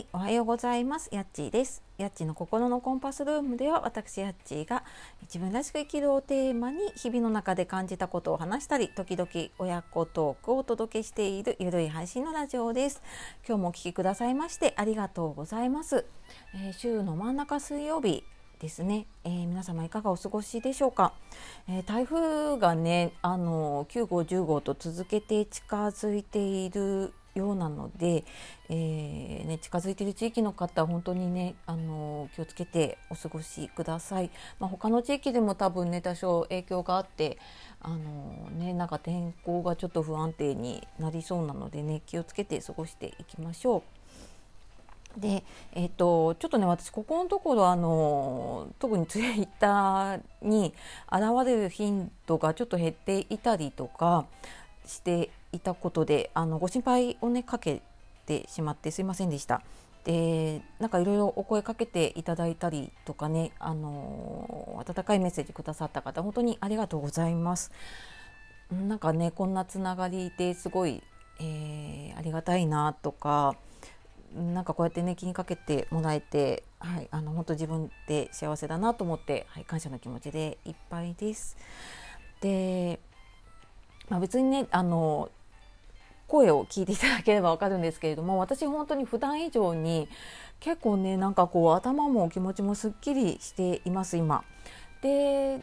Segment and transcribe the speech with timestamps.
[0.00, 1.10] はい、おはようございます。
[1.12, 1.82] やっちーです。
[1.98, 4.82] やっちーの心のコンパスルームでは、私やっちーが
[5.24, 9.28] 自分らしく生きるをテーマに日々の中で感じたことを話したり、時々
[9.58, 13.02] 親子トークをお届けしているゆるい配信のラジオです。
[13.46, 16.06] 今日もお聴きくださいましてありがとうございます。
[16.54, 18.24] えー、週の真ん中水曜日
[18.58, 21.12] ですね、えー、皆様いかがお過ごしでしょうか、
[21.68, 28.24] えー、台風がねあの9号10号と続けて近づいているようなので、
[28.68, 34.30] えー、ね、近づいている地域の方は本当にねあの気をつけてお過ごしください。
[34.58, 37.38] まあ、他の地域でも多分ね多少影響があって
[37.80, 43.82] あの、ね、なんか天候がちょっと不安定になりそうなのでね気をつけて過ごしていきましょう。
[45.18, 50.72] でえーと、ちょっとね私ここのところあの特にツイッターに
[51.10, 54.26] 現れる頻度がちょっと減っていたりとか
[54.86, 57.82] していたことであのご心配をねかけ
[58.26, 59.62] てしまってすいませんでした。
[60.04, 67.70] でなんかいろいろお声かけていただいたりとかねあの温かいメッセージくださった方本当にありがとうございます。
[68.70, 71.02] なんかねこんなつながりですごい、
[71.40, 73.56] えー、ありがたいなとか
[74.34, 81.56] なんかこうやってね気にかけてもらえて、はい、あの本当自分で幸せだなと思って、はい、感謝の気持ちでいっぱいです。
[82.40, 83.00] で、
[84.08, 85.30] まあ、別にねあの
[86.30, 90.08] 声を聞いていただければわかるんですけれども私本当に普段以上に
[90.60, 94.44] 結構ねなんかこう頭も気持ちもすっきりしています今。
[95.02, 95.60] で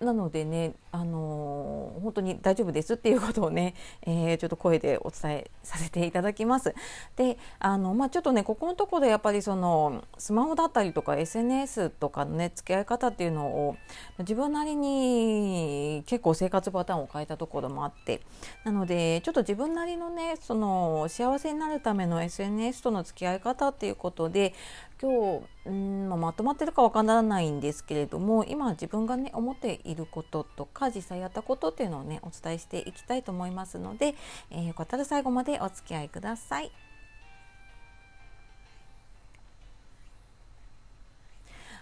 [0.00, 6.74] なのでね、あのー、本当に大丈夫ですっていうことをね、 えー、ちょっと声でお伝えさせていただきます。
[7.16, 13.76] で、あのまあ、ちょっとねここのところでやっぱりそのスマホだったりとか SNS とかのね付き合い方っていうのを
[14.18, 18.20] 自分なりに結構生活パターンを変えたところもあって
[18.64, 24.54] なのでちょっと自分なりのねその幸せになるための SNS との付き合い方っていうことで
[25.00, 34.14] 今日うん、ま、まとまってるかわからないんですけれども今自分がね思っていることとか実際やったことっていうのをねお伝えしていきたいと思いますので、
[34.50, 36.70] えー、よかったら最後までお付き合いください。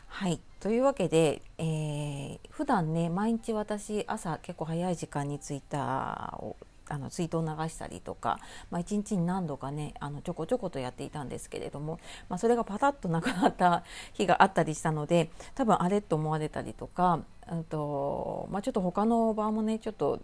[0.06, 6.56] はいというわけで、えー、普段ね毎日私朝結構早い時間にツイッターを
[6.88, 8.38] あのツイートを流したりとか、
[8.71, 20.21] まあ、1日に何度かねあのちょこちょことやっていたんですけれども、まあ、それがパタッとなくなった日があったりしたので多分あれと思われたりとか、うんとまあ、ちょっと他の場もねちょっと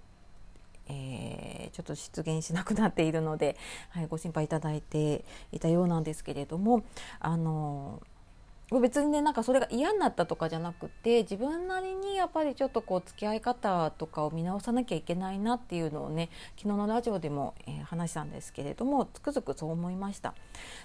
[0.86, 3.56] えー、ちょっと出現しなくなっているので、
[3.88, 6.84] はい、ご心配いただいていたようなんですけれども
[7.20, 8.02] あの
[8.70, 20.34] 別にねなんかそれが嫌になったとかじゃなくて自分なりにやっぱりちょっとこう付き合い方とかを見直さなきゃいけないなっていうのをね昨日のラジオでも、えー、話したんですけれどもつくづくそう思いました。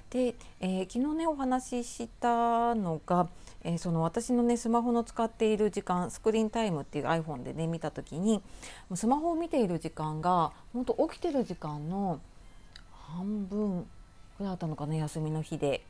[0.10, 3.30] で、えー、昨日ねお話ししたのが、
[3.64, 8.42] えー、その私のねスマホの使っている時間スクリーンタイムっていう iPhone でね見た時に
[8.94, 12.20] スマホを見ている時間が本当起きてる時間の
[12.92, 13.88] 半分
[14.38, 15.82] ぐらいあったのかな休みの日で。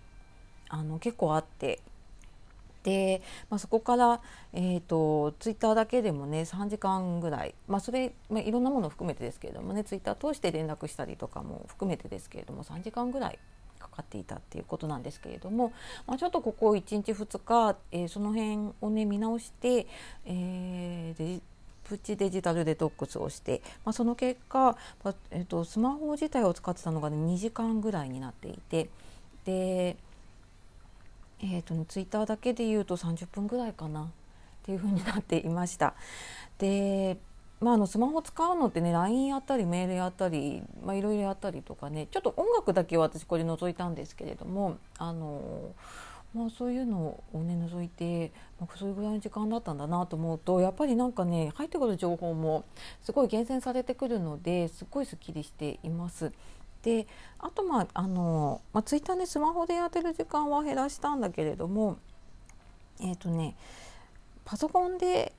[0.70, 1.80] あの結構あって。
[2.84, 4.22] で、まあ、そこから、
[4.54, 13.40] えーと、ツイッターだけでもね3時間ぐらい、まあ、それ、まあ、いろんなものを含めてですけれどもねツイッター通して連絡したりとかも含めてですけれども3時間ぐらい
[13.80, 15.74] かかっていたっていうことなんですけれども、
[16.08, 19.88] まあ、ちょっとここ1日2日、えー、その辺をね見直して、
[20.26, 21.42] えー、
[21.84, 24.78] プチデジタルデトックスをして、まあ、その結果、
[25.32, 28.90] えーと、スマホ自体を使ってたのが、ね、2時間ぐらいになっていて
[29.46, 29.98] で
[31.42, 34.08] えーとね、ツイッターだけで言うと30分ぐらいかなっ
[34.64, 35.94] ていう風になっていました。
[36.58, 37.18] で
[37.62, 45.74] まあ、あのスマホ使うのってね LINE やったりメールやったり、いろいろやったりとかねちょっと音楽だけは私これ覗いたんですけれどもあの、
[46.34, 52.64] まあ、そういうのをね覗いて、まあ、それぐらいの時間だったんだなと思うとやっぱりなんかね入ってくる情報も
[53.02, 56.32] すごい厳選されてくるのですごいすっきりしています。
[56.84, 57.08] で
[57.40, 61.98] あとまああの、まあ、ツイッターでスマホで当てる時間は減らしたんだけれども
[63.02, 63.56] えっ、ー、とね
[64.46, 65.34] パソコンで、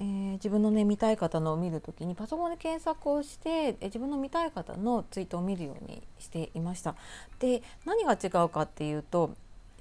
[0.00, 6.94] えー、自分のね見たい方のを見る時にパソコンで検索をして、え、自分の見たい方のツイートを見るようにしていました。
[7.40, 9.34] で何が違うかっていうと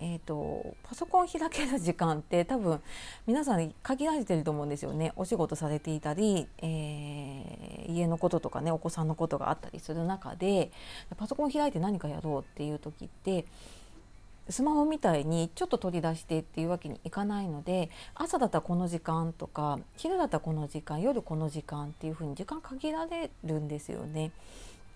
[0.06, 2.82] えーと、パソコン開ける時間って多分
[3.26, 10.72] 皆さん限られてると思うんですよねお仕事されていたり、えー、家のこととかねお子さんのことがあったりする中で
[11.16, 13.46] パソコン開いて何かやろうっていう時って
[14.50, 24.32] スマホみたいにちょっと取り出してっていうわけにいかないので朝だったらこの時間とか昼だったらこの時間夜この時間っていうふうに時間限られるんですよね。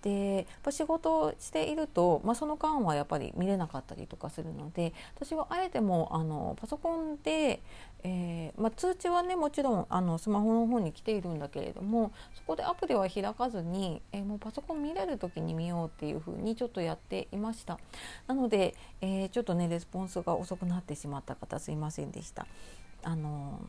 [0.02, 7.60] でやっぱ仕事をしていると、まあ、その間はやっぱり見れなかったりとかするので私はあえてもあのパソコンで、
[8.04, 17.78] えー、まあ、通知はねもちろんあのスマホの方に来ているんだけれどもそこでアプリは開かずに、えー、もうパソコン見れる時に見ようっていう風にちょっとやっていました。
[18.26, 22.46] なので、えー、ちょっとねレスポンスが遅くなってしまった方すいませんでした。
[23.02, 23.60] あの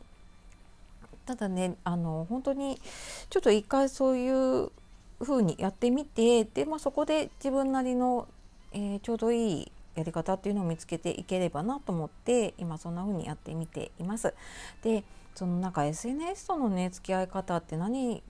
[1.26, 2.80] ただねあの本当に
[3.28, 4.72] ちょっと一回そういう
[5.20, 8.26] 風にやってみてで、まあ、そこで自分なりの、
[8.72, 14.34] えー、ちょうどいいやり方っていうのを見つけていければなと思って今そんな風にやってみています。
[14.82, 18.22] でそのなんか SNS とのね付き合い方って何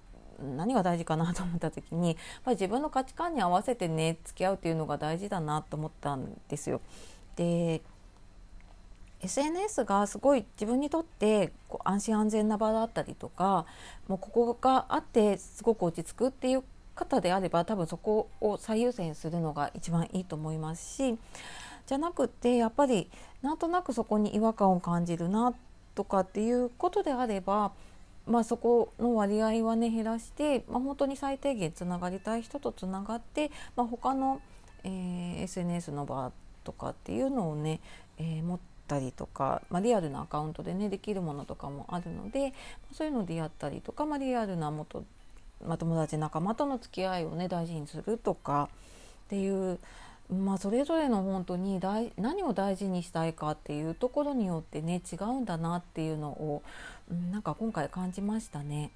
[0.57, 6.81] 何が大事かなと思った時にやっぱり自分の価値観に合わせてね付き合うっていうのが大事だなと思ったんですよ。
[7.37, 7.83] で
[9.23, 13.67] SNS がすごい自分にとってこう安心安全な場だったりとか
[14.09, 16.65] もうここがあってすごく落ち着くっていう
[17.00, 21.19] 方であれば多分そこを最優先するのが一番いいと思いますし
[21.87, 23.11] じゃなくてやっぱり
[23.41, 25.55] なんとなくそこに違和感を感じるな
[25.94, 27.73] とかっていうことであれば、
[28.26, 34.43] まあ、そこの割合はね減らして、まあ、本当に最低限つながりたい人とつながって、まあ、他の、
[34.85, 36.31] えー、SNS の場
[36.64, 37.81] とかっていうのをね、
[38.19, 42.53] えー、持ったりとか、まあ、リアルなアカウントでねできるものとかもあるので
[42.93, 45.03] そういうのでやったりとか、まあ、リアルな元
[45.67, 48.69] まあ、友達仲間との付き合いをね大事にするとか
[49.27, 49.79] っていう、
[50.33, 56.62] まあ、それぞれの本当に大何を大事にしたいかっていうところによってね違うんだなっていうのを、
[57.11, 58.91] うん、なんか今回感じましたね。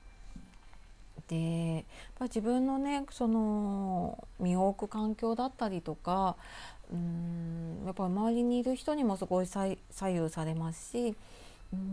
[1.28, 1.84] でやっ
[2.18, 6.36] ぱ自分のねその身を置く環境だったりとか
[6.92, 11.14] うんやっぱり周りにいる人にもすごい左右されますし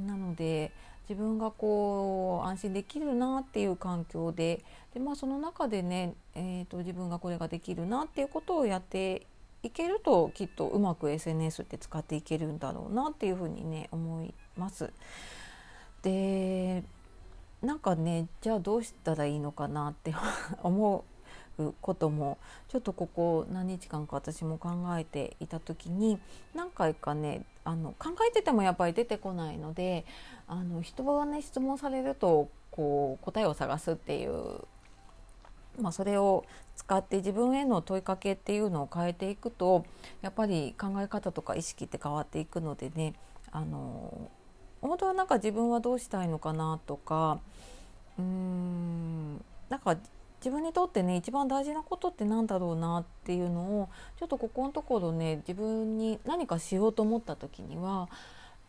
[0.06, 0.72] なので
[1.10, 4.64] 自分がこう安心できるなっていう環境で
[4.94, 9.26] で、まあ、その中でね、えーと、自分がこれができるなっていうことをやって
[9.64, 14.92] いけるときっとうまく SNS って使っていけるんだろうなっていうふうにね思います。
[16.02, 16.84] で
[17.62, 20.16] なんかねじゃあどうしたらいいのかなって
[20.64, 21.06] 思
[21.68, 22.38] うことも
[22.68, 26.20] ちょっとここ何日間か私も考えていた時に
[26.54, 30.06] 何回かねあの考えててもやっぱり出てこないので
[30.48, 34.62] あの人がね質問されるとこう答えを探すっていう、
[35.80, 39.86] まあ、それを使って自分への問いかけっていうのを変えていくと
[40.22, 43.14] やっぱり考え方とか意識って変わっていくのでね
[43.52, 44.32] あの
[44.82, 47.40] 本当はなんか自分はどうしたいのかなとか
[48.18, 49.96] うーんなんか
[50.44, 53.90] 自分にとってね一番大事なことって何だろうなっていうのを
[54.20, 58.10] ちょっとここのところね自分に何かしようと思った時には、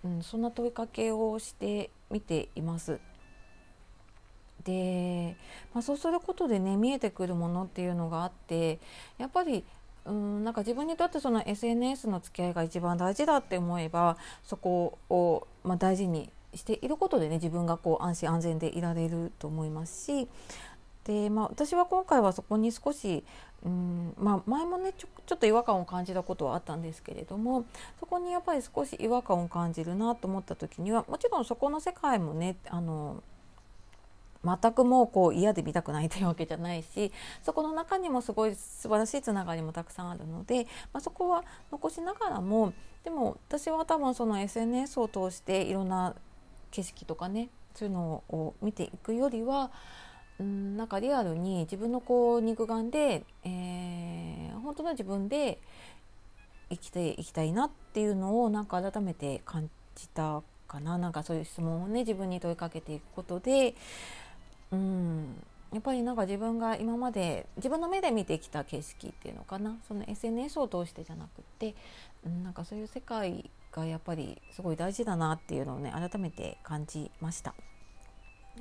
[0.04, 3.00] うん、そんな問いかけをしてみています。
[4.64, 5.34] で、
[5.72, 8.78] まあ、そうすることでね見えてくるものっていうのがあって
[9.18, 9.64] やっぱり
[10.04, 20.28] うんなんか自分にとってその SNS の付き合いが一番大事だって思えばそこを、まあ、大事にしていることでね自分がこう安心安全でいられると思いますし
[21.04, 23.24] で、まあ、私は今回はそこに少し
[23.64, 27.64] うん、まあ、前もねちょちょっと違和感を感じたことはあったんですけれども
[28.00, 33.22] そこにやっぱり少し違和感を感じるなと思った時にはもちろんそこの世界もねあの
[34.44, 37.12] 全くもうこう嫌で見たくないというわけじゃないし
[37.42, 42.72] そこの中にもすごい素晴らしいつながりもたくさんあるので、まあ、そこは残しながらも
[43.04, 46.14] でも私は多分その SNS を通していろんな
[46.72, 49.70] 景色とかねそういうのを見ていくよりは
[50.40, 55.58] うんなんかリアルに自分のこう肉眼で、えー、本当の自分で
[56.70, 63.74] 生きていきたいなっていうのをなんか改めて感じたかななんかそういう質問をね自分に問いかけていくことで
[64.70, 71.74] うんやっぱりなんか自分が今まで自分の目で見てきた景色っていうのかなその SNS を通してじゃなくて、
[72.26, 77.54] うん、なんかそういう世界がやっぱりすごい大事だなっていうのをね改めて感じました。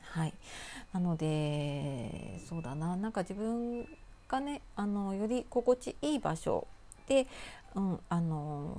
[0.02, 0.34] はい、
[0.94, 3.88] なのでそうだななんか自分
[4.28, 6.68] がねあのより心地いい場所
[7.08, 7.28] で、
[7.76, 8.78] うん、あの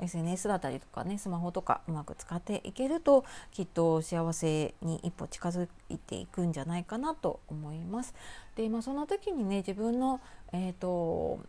[0.00, 8.14] SNS だったりとかねスマホとかうまく使っていけるときっと幸せに一歩近づいていくんじゃないかなと思います。
[8.56, 10.20] で、まあ、その時にね自分の、
[10.52, 11.40] えーと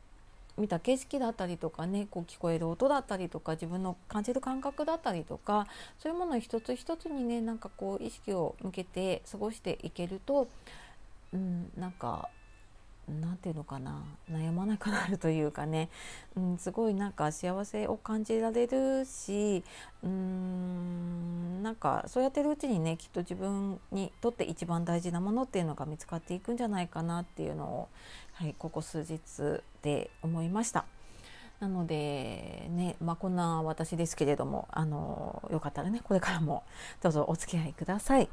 [0.60, 10.48] 見た景色だったりとかねこう聞こえる音だったりとか自分の感じる感覚だったりとかそういうものを一つ一つにねなんかこう意識を向けて過ごしていけると、
[11.34, 12.30] うん、なんか
[13.22, 15.90] 何て言うのかな悩まなくなるというかね、
[16.36, 19.64] うん、すごいなんか幸せを感じられるし
[20.04, 27.90] うんなんかそうやってるうちにねきっと自分にとって一番大事なものっていうのが見つかっていくんじゃないかなっていうのを
[28.40, 30.86] はい、ここ数日で思いました。
[31.60, 36.64] なのでね、まあ、こんな私ですけれどもあのよかったらねこれからも
[37.02, 38.30] どうぞお付き合いください。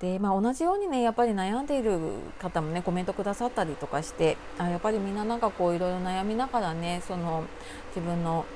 [0.00, 1.98] で、まあ、同じようにねやっぱり悩んでいる
[2.40, 7.44] 方もねコメントくださったりとかしてあやっぱりみんななんかこういろいろ悩みながらねその
[7.88, 8.46] 自分の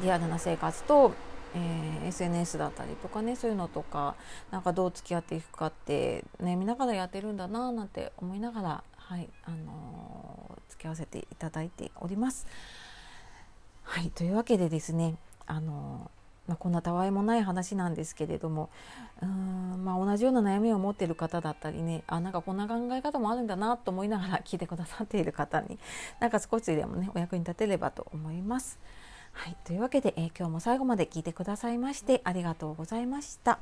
[0.00, 1.12] リアルな生活と
[1.54, 4.16] えー、SNS だったりとかねそういうのとか
[4.50, 12.46] なんかどう付き合っていくかってね見ながらやってるんだななんて思いながらはいあの、付き合わせていただいております。
[13.82, 16.10] はいというわけでですねあの
[16.46, 18.70] まあ、こんなたわいもない話なんですけれども
[19.22, 25.78] うん、まあ、同じような悩みを持っている方だったりねあなんかこんな考え方もあるんだなと思いながら聞いてくださっている方に
[26.20, 28.78] なんか少しでもねお役に立てればと思います。
[29.32, 33.58] はい、というわけで、えー、今日も最後まで聞いてくださいましてありがとうございました。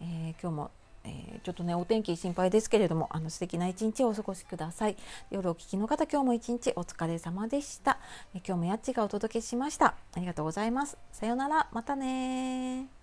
[0.00, 0.70] えー、今日も
[1.10, 4.96] えー、ちょっとねお天気心配ですけれどもあの素敵な一日をお過ごしください。
[5.30, 7.98] 夜お聞きの方今日も一日お疲れ様でした、
[8.34, 9.94] えー、今日もやっちがお届けしました。
[10.14, 10.96] ありがとうございます。
[11.12, 11.68] さようなら。
[11.72, 12.99] またね